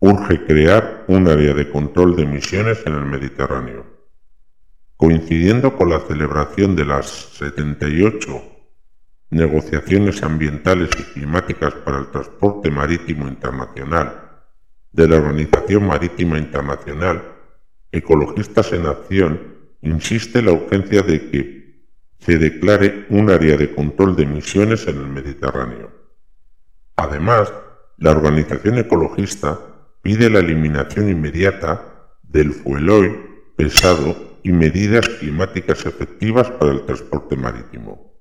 [0.00, 3.84] urge crear un área de control de emisiones en el Mediterráneo.
[4.96, 8.42] Coincidiendo con la celebración de las 78
[9.30, 14.30] negociaciones ambientales y climáticas para el transporte marítimo internacional
[14.90, 17.36] de la Organización Marítima Internacional,
[17.92, 21.60] Ecologistas en Acción insiste en la urgencia de que
[22.18, 25.90] se declare un área de control de emisiones en el Mediterráneo.
[26.96, 27.52] Además,
[27.98, 29.58] la organización ecologista
[30.02, 33.18] pide la eliminación inmediata del fueloil
[33.56, 38.14] pesado y medidas climáticas efectivas para el transporte marítimo.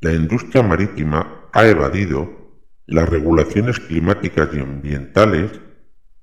[0.00, 2.40] La industria marítima ha evadido
[2.86, 5.60] las regulaciones climáticas y ambientales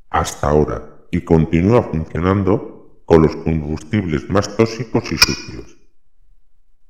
[0.09, 5.77] hasta ahora y continúa funcionando con los combustibles más tóxicos y sucios.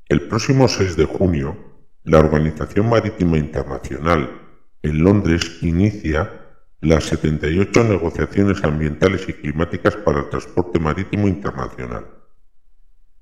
[0.09, 1.57] El próximo 6 de junio,
[2.03, 4.41] la Organización Marítima Internacional
[4.81, 6.46] en Londres inicia
[6.81, 12.05] las 78 negociaciones ambientales y climáticas para el transporte marítimo internacional.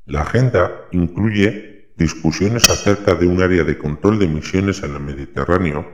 [0.06, 5.86] La agenda incluye discusiones acerca de un área de control de emisiones en el Mediterráneo,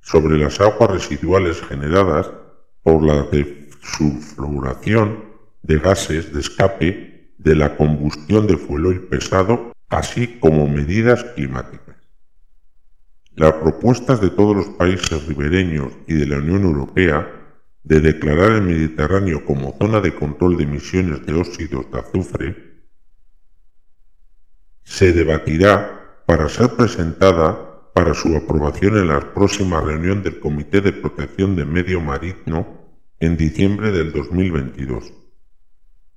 [0.00, 2.30] sobre las aguas residuales generadas
[2.82, 3.26] por la
[3.82, 5.24] sulfuración
[5.62, 11.85] de gases de escape de la combustión de y pesado, así como medidas climáticas.
[13.36, 17.30] Las propuestas de todos los países ribereños y de la Unión Europea
[17.84, 22.56] de declarar el Mediterráneo como zona de control de emisiones de óxidos de azufre
[24.84, 30.94] se debatirá para ser presentada para su aprobación en la próxima reunión del Comité de
[30.94, 35.12] Protección de Medio Marítimo en diciembre del 2022,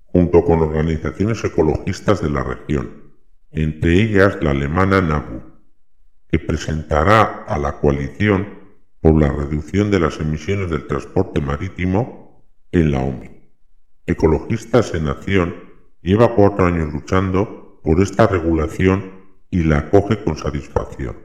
[0.06, 3.12] junto con organizaciones ecologistas de la región,
[3.52, 5.59] entre ellas la alemana NABU
[6.30, 8.60] que presentará a la coalición
[9.02, 13.52] por la reducción de las emisiones del transporte marítimo en la OMI.
[14.06, 15.56] Ecologistas en Acción
[16.02, 19.12] lleva cuatro años luchando por esta regulación
[19.50, 21.18] y la acoge con satisfacción.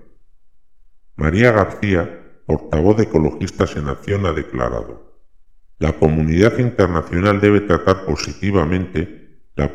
[1.17, 5.21] María García, portavoz de Ecologistas en Acción, ha declarado,
[5.79, 9.71] la comunidad internacional debe tratar positivamente la,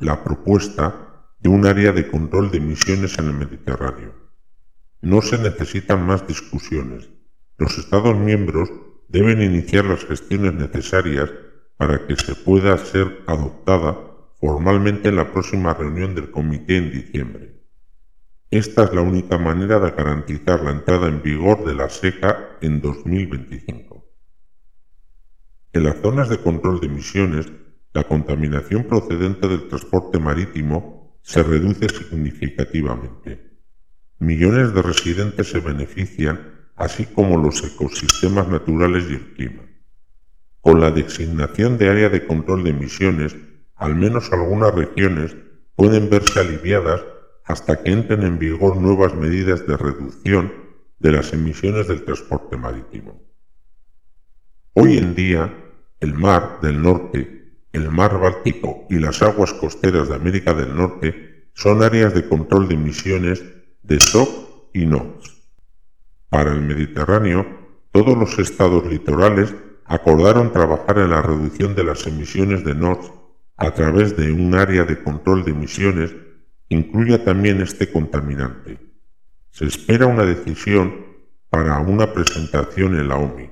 [0.00, 4.29] la propuesta de un área de control de emisiones en el Mediterráneo
[5.02, 7.10] no se necesitan más discusiones.
[7.58, 8.70] Los Estados miembros
[9.08, 11.30] deben iniciar las gestiones necesarias
[11.76, 13.98] para que se pueda ser adoptada
[14.38, 17.60] formalmente en la próxima reunión del Comité en diciembre.
[18.50, 22.80] Esta es la única manera de garantizar la entrada en vigor de la SECA en
[22.80, 24.06] 2025.
[25.72, 27.46] En las zonas de control de emisiones,
[27.92, 33.49] la contaminación procedente del transporte marítimo se reduce significativamente.
[34.20, 39.62] Millones de residentes se benefician, así como los ecosistemas naturales y el clima.
[40.60, 43.34] Con la designación de área de control de emisiones,
[43.76, 45.34] al menos algunas regiones
[45.74, 47.00] pueden verse aliviadas
[47.46, 50.52] hasta que entren en vigor nuevas medidas de reducción
[50.98, 53.22] de las emisiones del transporte marítimo.
[54.74, 55.50] Hoy en día,
[55.98, 61.48] el mar del norte, el mar Báltico y las aguas costeras de América del Norte
[61.54, 63.42] son áreas de control de emisiones
[63.82, 65.42] de SOC y NOx.
[66.28, 67.46] Para el Mediterráneo,
[67.92, 69.54] todos los estados litorales
[69.84, 73.10] acordaron trabajar en la reducción de las emisiones de NOx
[73.56, 76.12] a través de un área de control de emisiones
[76.68, 78.78] que incluya también este contaminante.
[79.50, 80.94] Se espera una decisión
[81.50, 83.50] para una presentación en la OMI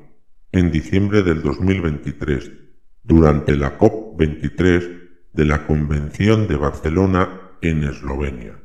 [0.52, 2.50] en diciembre del 2023,
[3.02, 8.58] durante la COP23 de la Convención de Barcelona en Eslovenia.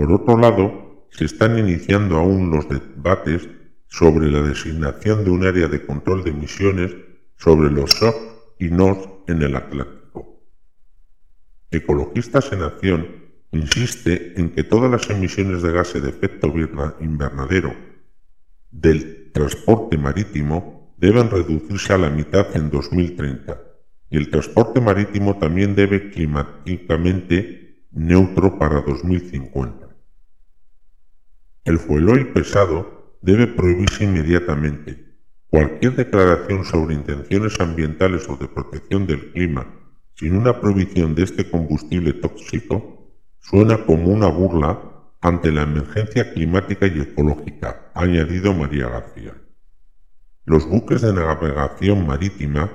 [0.00, 3.46] Por otro lado, se están iniciando aún los debates
[3.86, 6.96] sobre la designación de un área de control de emisiones
[7.36, 8.16] sobre los SOC
[8.58, 10.40] y NOx en el Atlántico.
[11.70, 13.08] Ecologistas en Acción
[13.52, 16.50] insiste en que todas las emisiones de gases de efecto
[17.00, 17.74] invernadero
[18.70, 23.60] del transporte marítimo deben reducirse a la mitad en 2030
[24.08, 29.79] y el transporte marítimo también debe climáticamente neutro para 2050.
[31.64, 35.18] El fueloil pesado debe prohibirse inmediatamente.
[35.48, 39.66] Cualquier declaración sobre intenciones ambientales o de protección del clima
[40.14, 43.10] sin una prohibición de este combustible tóxico
[43.40, 44.80] suena como una burla
[45.20, 49.34] ante la emergencia climática y ecológica, añadido María García.
[50.46, 52.70] Los buques de navegación marítima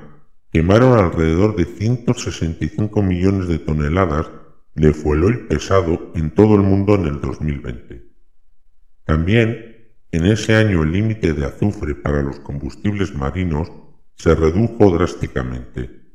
[0.52, 4.28] quemaron alrededor de 165 millones de toneladas
[4.76, 8.05] de fueloil pesado en todo el mundo en el 2020.
[9.06, 13.72] También, en ese año el límite de azufre para los combustibles marinos
[14.16, 16.06] se redujo drásticamente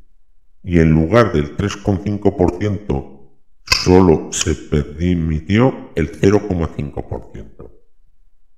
[0.63, 3.21] y en lugar del 3,5%
[3.65, 7.71] solo se permitió el 0,5%.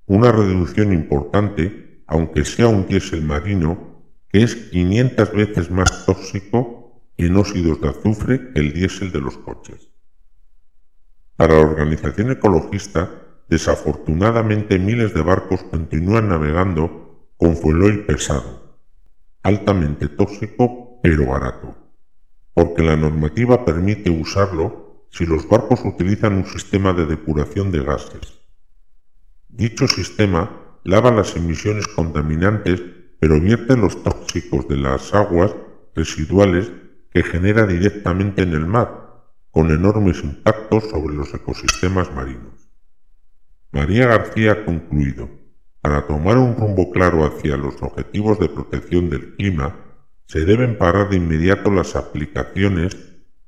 [0.07, 7.37] Una reducción importante, aunque sea un diésel marino, que es 500 veces más tóxico en
[7.37, 9.89] óxidos de azufre que el diésel de los coches.
[11.35, 18.79] Para la organización ecologista, desafortunadamente miles de barcos continúan navegando con fueloil pesado,
[19.43, 21.75] altamente tóxico pero barato,
[22.53, 28.39] porque la normativa permite usarlo si los barcos utilizan un sistema de depuración de gases.
[29.49, 32.81] Dicho sistema lava las emisiones contaminantes
[33.19, 35.55] pero vierte los tóxicos de las aguas
[35.95, 36.71] residuales
[37.11, 42.62] que genera directamente en el mar con enormes impactos sobre los ecosistemas marinos.
[43.73, 45.31] María García ha concluido,
[45.81, 49.75] para tomar un rumbo claro hacia los objetivos de protección del clima,
[50.27, 52.95] se deben parar de inmediato las aplicaciones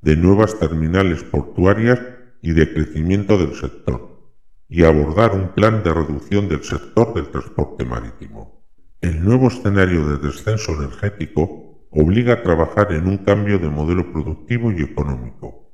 [0.00, 2.00] de nuevas terminales portuarias
[2.42, 4.32] y de crecimiento del sector,
[4.68, 8.66] y abordar un plan de reducción del sector del transporte marítimo.
[9.00, 14.72] El nuevo escenario de descenso energético obliga a trabajar en un cambio de modelo productivo
[14.72, 15.70] y económico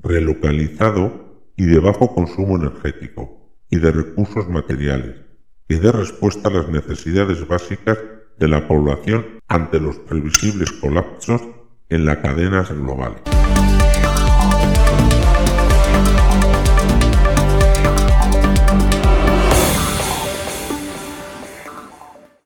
[0.00, 5.16] relocalizado y de bajo consumo energético y de recursos materiales,
[5.68, 7.98] que dé respuesta a las necesidades básicas
[8.38, 11.42] de la población ante los previsibles colapsos
[11.88, 13.22] en las cadenas globales.